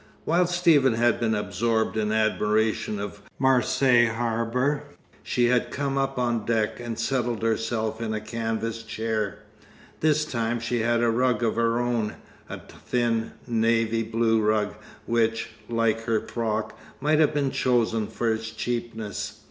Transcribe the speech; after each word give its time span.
While 0.25 0.47
Stephen 0.47 0.93
had 0.95 1.19
been 1.19 1.35
absorbed 1.35 1.95
in 1.95 2.11
admiration 2.11 2.99
of 2.99 3.21
Marseilles 3.37 4.09
harbour, 4.09 4.81
she 5.21 5.45
had 5.45 5.69
come 5.69 5.95
up 5.95 6.17
on 6.17 6.43
deck, 6.43 6.79
and 6.79 6.97
settled 6.97 7.43
herself 7.43 8.01
in 8.01 8.11
a 8.11 8.19
canvas 8.19 8.81
chair. 8.81 9.43
This 9.99 10.25
time 10.25 10.59
she 10.59 10.79
had 10.79 11.03
a 11.03 11.11
rug 11.11 11.43
of 11.43 11.55
her 11.55 11.77
own, 11.79 12.15
a 12.49 12.57
thin 12.83 13.33
navy 13.45 14.01
blue 14.01 14.41
rug 14.41 14.73
which, 15.05 15.49
like 15.69 16.01
her 16.05 16.19
frock, 16.21 16.75
might 16.99 17.19
have 17.19 17.35
been 17.35 17.51
chosen 17.51 18.07
for 18.07 18.33
its 18.33 18.49
cheapness. 18.49 19.37